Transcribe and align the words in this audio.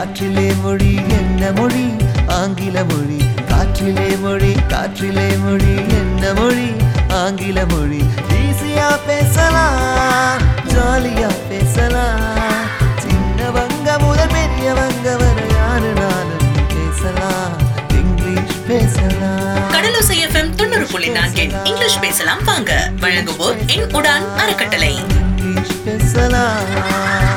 காற்றிலே 0.00 0.52
மொழி 0.62 0.94
என்ன 0.94 1.52
மொழி? 1.52 1.96
ஆங்கில 2.28 2.84
மொழி. 2.84 3.18
காற்றிலே 3.48 4.20
மொழி 4.20 4.52
காற்றிலே 4.68 5.38
மொழி 5.38 5.76
என்ன 5.76 6.32
மொழி? 6.32 6.72
ஆங்கில 7.08 7.66
மொழி. 7.66 8.02
ஈஸியா 8.28 8.98
பேசலாம் 9.06 10.40
ஜாலியா 10.68 11.30
பேசலாம். 11.48 12.20
சின்னவங்க 13.02 13.98
முதல் 13.98 14.28
பெரியவங்க 14.28 15.16
வரை 15.16 15.48
யாரு 15.54 15.92
நானும் 15.92 16.48
பேசலாம்? 16.68 17.52
இங்கிலீஷ் 17.88 18.56
பேசலாம். 18.68 19.72
கடலோசை 19.72 20.28
எஃப்எம் 20.28 20.54
தொண்ணூறு 20.54 20.86
புள்ளி 20.86 21.08
நான்கின் 21.08 21.66
இங்கிலீஷ் 21.66 22.00
பேசலாம் 22.00 22.44
வாங்க. 22.44 22.90
வழங்குவோர் 23.00 23.66
என் 23.66 23.86
உடான் 23.86 24.34
அறக்கட்டளை. 24.36 24.96
இங்கிலீஷ் 25.38 25.84
பேசலாம். 25.84 27.29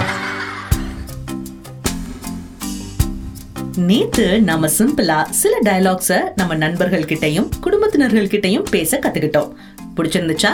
நேத்து 3.77 4.41
நம்ம 4.41 4.67
சிம்பிளா 4.67 5.29
சில 5.29 5.59
டயலாக்ஸ 5.65 6.19
நம்ம 6.35 6.55
நண்பர்கள் 6.55 7.03
கிட்டையும் 7.03 7.49
குடும்பத்தினர்கள் 7.61 8.27
கிட்டயும் 8.27 8.69
பேச 8.69 8.99
கத்துக்கிட்டோம். 8.99 9.51
பிடிச்சிருந்துச்சா? 9.95 10.49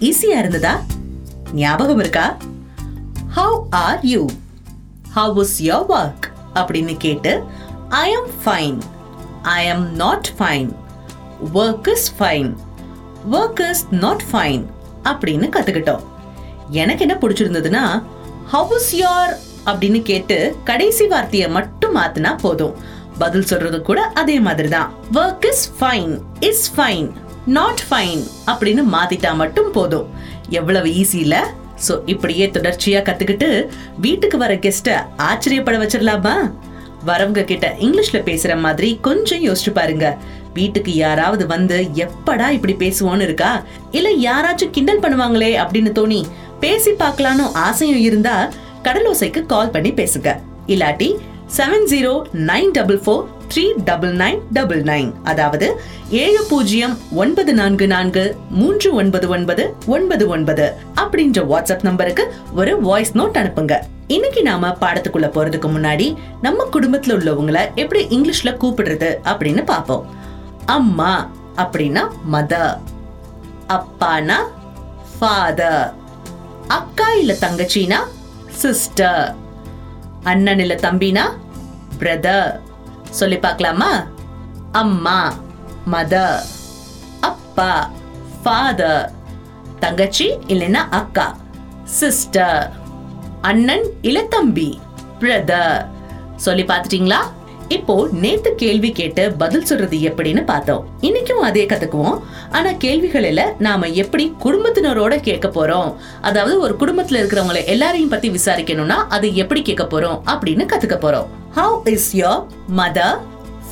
ஈஸியா 0.00 0.38
இருந்ததா? 0.38 0.82
ஞாபகம் 1.52 1.98
இருக்கா? 1.98 2.36
How 3.28 3.66
are 3.70 3.98
you 4.02 4.26
how 5.10 5.38
is 5.38 5.62
your 5.62 5.86
work 5.88 6.26
அப்படின்னு 6.54 6.96
கேட்டு 6.98 7.42
I 7.88 8.12
am 8.12 8.30
fine 8.44 8.80
I 9.42 9.68
am 9.68 9.94
not 9.94 10.28
fine 10.38 10.70
work 11.54 11.88
is 11.88 12.12
fine 12.18 12.56
work 13.30 13.70
is 13.70 13.86
not 13.90 14.22
fine 14.32 14.66
அப்படின்னு 15.04 15.48
கத்துக்கிட்டோம். 15.56 16.00
எனக்கு 16.70 17.08
என்ன 17.08 17.18
பிடிச்சிருந்ததுன்னா 17.20 18.02
ஹவ் 18.46 18.72
இஸ் 18.72 18.96
யோர் 18.96 19.36
அப்படின்னு 19.66 20.02
கேட்டு 20.02 20.56
கடைசி 20.64 21.06
வார்த்தையை 21.06 21.50
மட்டும் 21.50 21.76
மட்டும் 21.88 21.98
மாத்தினா 21.98 22.30
போதும். 22.38 22.74
பதில் 23.18 23.46
சொல்றது 23.50 23.82
கூட 23.82 24.00
அதே 24.20 24.40
மாதிரி 24.40 24.68
தான் 24.68 24.90
work 25.12 25.46
is 25.50 25.64
fine 25.78 26.12
is 26.40 26.66
fine 26.74 27.08
not 27.56 27.82
fine 27.88 28.22
அப்படின்னு 28.50 28.82
மாத்திட்டா 28.94 29.30
மட்டும் 29.34 29.70
போதும். 29.72 30.06
எவ்வளவு 30.50 30.88
ஈஸி 30.88 31.18
இல்ல 31.24 31.36
சோ 31.86 31.94
இப்படியே 32.06 32.46
தொடர்ச்சியா 32.46 33.00
கத்துக்கிட்டு 33.08 33.68
வீட்டுக்கு 34.00 34.38
வர 34.38 34.54
கெஸ்ட 34.54 35.04
ஆச்சரியப்பட 35.16 35.76
வச்சிடலாமா? 35.78 36.34
வரவங்க 37.08 37.44
கிட்ட 37.44 37.66
இங்கிலீஷ்ல 37.80 38.18
பேசுற 38.28 38.60
மாதிரி 38.60 38.98
கொஞ்சம் 39.00 39.42
யோசிச்சு 39.46 39.72
பாருங்க. 39.72 40.06
வீட்டுக்கு 40.54 40.94
யாராவது 40.94 41.46
வந்து 41.46 41.76
எப்படா 42.04 42.50
இப்படி 42.50 42.74
பேசுவோன்னு 42.84 43.20
இருக்கா? 43.20 43.62
இல்ல 43.90 44.08
யாராச்சும் 44.28 44.70
கிண்டல் 44.70 45.04
பண்ணுவாங்களே 45.04 45.52
அப்படின்னு 45.64 45.92
தோணி 45.98 46.20
பேசி 46.60 46.90
பார்க்கலான்னு 46.90 47.46
ஆசையும் 47.66 48.00
இருந்தா 48.00 48.50
கடலோசைக்கு 48.82 49.46
கால் 49.46 49.70
பண்ணி 49.70 49.92
பேசுங்க. 49.92 50.30
இல்லாட்டி 50.66 51.18
seven 51.56 51.86
zero 51.86 52.26
nine 52.34 52.70
double 52.72 52.98
four 52.98 53.22
three 53.48 53.72
double 53.84 54.12
nine 54.16 54.40
double 54.52 54.82
nine 54.82 55.12
அதாவது 55.24 55.66
ஏழு 56.10 56.46
பூஜ்ஜியம் 56.48 56.98
ஒன்பது 57.14 57.54
நான்கு 57.54 57.86
நான்கு 57.86 58.36
மூன்று 58.50 58.94
ஒன்பது 58.94 59.28
ஒன்பது 59.28 59.74
ஒன்பது 59.86 60.28
ஒன்பது 60.28 60.66
அப்படின்ற 60.96 61.46
வாட்ஸ்அப் 61.46 61.82
நம்பருக்கு 61.82 62.32
ஒரு 62.52 62.80
வாய்ஸ் 62.80 63.16
நோட் 63.16 63.38
அனுப்புங்க. 63.38 63.76
இன்னைக்கு 64.06 64.42
நாம 64.42 64.76
பாடத்துக்குள்ள 64.80 65.28
போறதுக்கு 65.28 65.68
முன்னாடி 65.68 66.16
நம்ம 66.40 66.66
குடும்பத்துல 66.72 67.12
உள்ளவங்கள 67.12 67.70
எப்படி 67.74 68.06
இங்கிலீஷ்ல 68.10 68.56
கூப்பிடுறது 68.56 69.10
அப்படின்னு 69.24 69.64
பாப்போம் 69.64 70.06
அம்மா 70.66 71.30
அப்படின்னா 71.56 72.10
மதர் 72.32 72.78
அப்பானா 73.68 74.38
ஃபாதர் 75.12 75.92
அக்கா 76.68 77.12
இல்ல 77.12 77.36
தங்கச்சினா 77.40 77.98
சிஸ்டர் 78.60 79.47
அண்ணன் 80.28 80.58
இல்ல 80.58 80.74
தம்பினா 80.74 81.24
பிரதர் 81.98 82.48
சொல்லி 83.10 83.36
பார்க்கலாமா? 83.36 83.90
அம்மா 84.72 85.18
மதர் 85.86 86.40
அப்பா 87.20 87.70
ஃபாதர் 88.42 89.04
தங்கச்சி 89.80 90.26
இல்லைன்னா 90.48 90.82
அக்கா 90.90 91.26
சிஸ்டர் 91.98 92.60
அண்ணன் 93.42 93.86
இல்ல 94.02 94.22
தம்பி 94.28 94.68
பிரதர் 95.20 95.78
சொல்லி 96.36 96.62
பார்த்துட்டீங்களா? 96.62 97.20
இப்போ 97.76 97.94
நேத்து 98.22 98.54
கேள்வி 98.54 98.90
கேட்டு 98.92 99.32
பதில் 99.40 99.64
சொல்றது 99.64 99.96
எப்படின்னு 100.08 100.44
பார்த்தோம். 100.44 100.84
இன்னைக்கும் 101.00 101.42
அதே 101.48 101.64
கத்துக்குவோம். 101.66 102.18
ஆனா 102.50 102.70
கேள்விகளில 102.84 103.42
நாம 103.58 103.88
எப்படி 104.02 104.24
குடும்பத்தினரோட 104.44 105.20
கேட்க 105.20 105.48
போறோம்? 105.48 105.90
அதாவது 106.20 106.60
ஒரு 106.60 106.76
குடும்பத்துல 106.80 107.20
இருக்கிறவங்களை 107.20 107.64
எல்லாரையும் 107.64 108.08
பத்தி 108.08 108.30
விசாரிக்கணும்னா 108.30 108.98
அது 109.16 109.34
எப்படி 109.34 109.62
கேட்க 109.62 109.84
போறோம் 109.84 110.16
அப்படின்னு 110.32 110.66
கத்துக்க 110.72 110.98
போறோம். 111.04 111.26
How 111.56 111.76
is 111.96 112.16
your 112.16 112.40
mother 112.80 113.18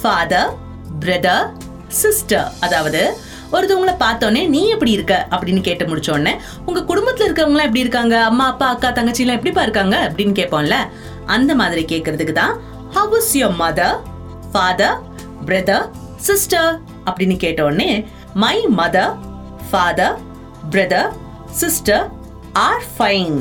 father 0.02 0.52
brother 1.00 1.46
sister 2.02 2.48
அதாவது 2.60 3.02
ஒருத்தவங்களை 3.52 3.96
பார்த்தோன்னே 4.04 4.48
நீ 4.48 4.68
எப்படி 4.68 4.90
இருக்க 4.90 5.26
அப்படின்னு 5.30 5.60
கேட்டு 5.60 5.84
முடிச்சோடனே 5.84 6.32
உங்க 6.66 6.80
குடும்பத்துல 6.80 7.26
இருக்கவங்க 7.28 7.66
எப்படி 7.68 7.84
இருக்காங்க? 7.86 8.16
அம்மா 8.22 8.46
அப்பா 8.46 8.68
அக்கா 8.68 8.90
தங்கச்சி 8.90 9.22
எல்லாம் 9.22 9.38
எப்படிப்பா 9.38 9.62
இருக்காங்க 9.62 9.96
அப்படின்னு 10.08 10.34
கேட்போம்ல? 10.40 10.78
அந்த 11.34 11.54
மாதிரி 11.54 11.82
கேட்கறதுக்கு 11.92 12.32
தான் 12.32 12.54
how 12.96 13.14
is 13.14 13.32
your 13.36 13.56
mother 13.62 13.96
father 14.52 14.98
brother 15.44 15.86
sister 16.16 16.80
அப்படின்னு 17.06 17.36
கேட்டோடனே 17.36 17.90
my 18.34 18.66
mother 18.76 19.12
father 19.70 20.16
brother 20.70 21.10
sister 21.52 22.06
are 22.52 22.86
fine 22.98 23.36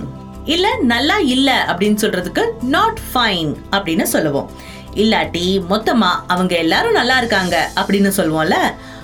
இல்ல 0.45 0.67
நல்லா 0.79 1.17
இல்ல 1.17 1.65
அப்படின்னு 1.67 2.01
சொல்றதுக்கு 2.01 2.43
நாட் 2.61 2.99
ஃபைன் 3.13 3.51
அப்படின்னு 3.71 4.03
சொல்லுவோம். 4.03 4.49
இல்லாட்டி 4.93 5.45
மொத்தமா 5.69 6.11
அவங்க 6.27 6.55
எல்லாரும் 6.55 6.91
நல்லா 6.91 7.17
இருக்காங்க 7.17 7.69
அப்படின்னு 7.75 8.07
சொல்லுவோம்ல 8.07 8.57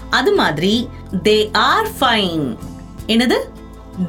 அது 0.09 0.31
மாதிரி 0.35 0.89
தே 1.23 1.49
ஆர் 1.51 1.89
ஃபைன் 1.99 2.45
என்னது? 3.07 3.37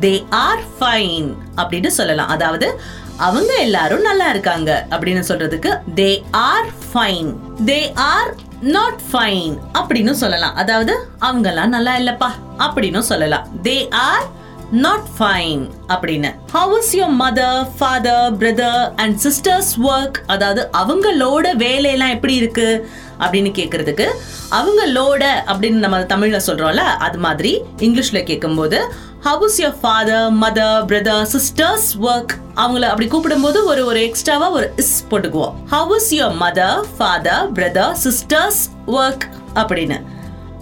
தே 0.00 0.24
ஆர் 0.30 0.64
ஃபைன் 0.80 1.28
அப்படின்னு 1.56 1.86
சொல்லலாம். 1.86 2.28
அதாவது 2.28 2.80
அவங்க 3.16 3.54
எல்லாரும் 3.54 4.00
நல்லா 4.00 4.28
இருக்காங்க 4.28 4.86
அப்படின்னு 4.90 5.22
சொல்றதுக்கு 5.28 5.78
they 5.94 6.22
are 6.30 6.68
fine 6.92 7.34
they 7.64 7.92
are 7.94 8.34
not 8.60 9.00
fine 9.12 9.58
அப்படின்னு 9.72 10.10
சொல்லலாம். 10.10 10.54
அதாவது 10.54 11.06
அவங்கெல்லாம் 11.20 11.68
நல்லா 11.68 11.96
இல்லப்பா 11.96 12.30
அப்படின்னு 12.58 12.98
சொல்லலாம். 12.98 13.46
தே 13.62 13.88
ஆர் 13.90 14.40
நாட் 14.72 15.04
ஃபைன் 15.18 15.70
அப்படின்னு. 15.88 16.34
How 16.52 16.76
is 16.76 16.96
your 16.96 17.16
mother 17.20 17.68
father 17.78 18.36
brother 18.36 18.92
and 18.96 19.18
sisters 19.24 19.72
work 19.82 20.18
அதாவது 20.26 20.68
அவங்களோட 20.72 21.54
வேலையெல்லாம் 21.54 22.08
எப்படி 22.08 22.34
இருக்கு? 22.34 22.88
அப்படின்னு 23.20 23.50
கேட்கறதுக்கு 23.50 24.06
அவங்களோட 24.50 25.24
அப்படின்னு 25.46 25.70
நம்ம 25.70 25.98
தமிழ்ல 25.98 26.40
சொல்றோம்ல 26.46 26.76
அது 26.76 27.18
மாதிரி 27.18 27.62
இங்கிலீஷ்ல 27.78 28.22
கேட்கும்போது 28.22 28.92
how 29.20 29.42
is 29.42 29.62
your 29.62 29.76
father 29.80 30.32
mother 30.32 30.84
brother 30.84 31.26
sisters 31.32 31.90
work 32.02 32.30
அவங்கள 32.56 32.80
அப்படி 32.80 33.08
கூப்பிடும்போது 33.08 33.64
ஒரு 33.64 33.86
ஒரு 33.86 34.02
எக்ஸ்ட்ராவா 34.02 34.50
ஒரு 34.50 34.72
இஸ் 34.76 35.04
போட்டுக்குவோம். 35.10 35.52
How 35.66 35.92
is 35.92 36.14
your 36.14 36.34
mother 36.40 36.84
father 36.98 37.52
brother 37.52 37.94
sisters 38.04 38.62
work 38.86 39.26
அப்படின்னு. 39.54 40.02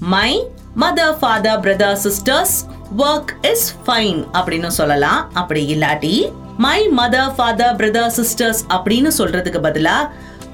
My 0.01 0.47
mother 0.81 1.19
father 1.19 1.61
brother 1.61 1.97
sisters 2.05 2.69
work 2.99 3.33
is 3.51 3.75
fine 3.87 4.25
அப்படின்னு 4.33 4.67
சொல்லலாம். 4.67 5.35
அப்படி 5.35 5.77
இல்லாட்டி 5.77 6.33
my 6.57 6.89
mother 6.89 7.35
father 7.35 7.77
brother 7.77 8.13
sisters 8.17 8.63
அப்படின்னு 8.69 9.11
சொல்றதுக்கு 9.19 9.61
பதிலா 9.67 10.09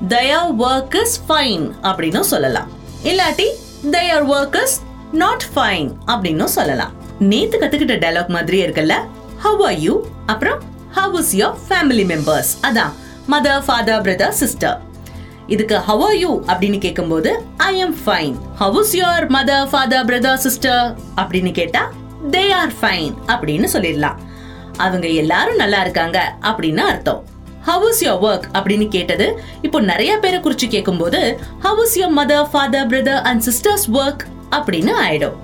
தயர் 0.09 0.51
ஒர்க் 0.59 0.97
இஸ் 1.03 1.21
ஃபைன் 1.29 1.73
அப்படின்னு 1.83 2.21
சொல்லலாம். 2.21 2.71
இல்லாட்டி 3.05 3.49
their 3.91 4.27
work 4.29 4.63
is 4.63 4.81
not 5.13 5.47
fine 5.55 5.91
அப்படின்னு 6.07 6.45
சொல்லலாம். 6.45 6.93
நேத்து 7.19 7.59
கத்துக்கிட்ட 7.59 7.97
டைலாக் 8.05 8.29
மாதிரியே 8.29 8.67
இருக்குல்ல? 8.67 8.95
ஹவ் 9.39 9.63
ஆர் 9.63 9.79
யூ 9.79 10.05
அப்புறம் 10.27 10.61
how 10.91 11.15
is 11.15 11.35
your 11.35 11.57
family 11.69 12.05
members 12.13 12.53
அதான் 12.63 12.93
மதர் 13.29 13.63
ஃபாதர் 13.67 14.01
பிரதர் 14.01 14.29
சிஸ்டர் 14.29 14.81
இதுக்கு 15.47 15.79
ஹவ் 15.79 16.03
ஆர் 16.03 16.17
யூ 16.17 16.43
அப்படின்னு 16.47 16.79
கேட்கும்போது 16.79 17.41
I 17.57 17.77
am 17.77 17.97
fine 18.07 18.35
how 18.55 18.77
is 18.77 18.97
your 18.97 19.27
mother 19.29 19.67
father 19.67 20.05
brother 20.05 20.35
sister 20.35 20.97
அப்படின்னு 21.17 21.53
கேட்டா 21.53 21.93
தே 22.31 22.53
ஆர் 22.53 22.73
ஃபைன் 22.81 23.15
அப்படின்னு 23.27 23.69
சொல்லிடலாம். 23.73 24.19
அவங்க 24.77 25.09
எல்லாரும் 25.09 25.57
நல்லா 25.57 25.81
இருக்காங்க 25.81 26.35
அப்படின்னு 26.43 26.79
அர்த்தம். 26.79 27.25
ஹவ் 27.63 27.85
இஸ் 27.89 28.05
யோர் 28.05 28.25
ஒர்க் 28.29 28.47
அப்படின்னு 28.53 28.89
கேட்டது 28.89 29.41
இப்போ 29.63 29.81
நிறைய 29.81 30.19
பேரை 30.19 30.39
குறிச்சு 30.39 30.69
கேட்கும்போது 30.69 31.41
how 31.59 31.81
is 31.83 31.99
your 31.99 32.17
mother 32.17 32.49
father 32.51 32.87
brother 32.87 33.23
and 33.23 33.43
sisters 33.43 33.87
work 33.93 34.25
அப்படின்னு 34.51 34.93
ஆயிடும். 35.07 35.37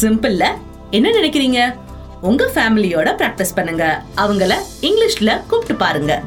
சிம்பிள்ல 0.00 0.46
என்ன 0.90 1.08
நினைக்கிறீங்க? 1.10 1.74
உங்க 2.20 2.50
ஃபேமிலியோட 2.54 3.10
ப்ராக்டிஸ் 3.20 3.54
பண்ணுங்க. 3.54 4.02
அவங்கள 4.16 4.54
இங்கிலீஷ்ல 4.80 5.46
கூப்பிட்டு 5.46 5.74
பாருங்க. 5.74 6.22